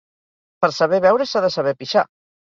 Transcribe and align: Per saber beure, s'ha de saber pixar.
Per 0.63 0.69
saber 0.77 0.99
beure, 1.03 1.27
s'ha 1.31 1.43
de 1.45 1.51
saber 1.57 1.75
pixar. 1.83 2.05